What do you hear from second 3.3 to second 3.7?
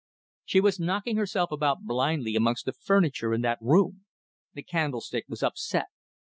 in that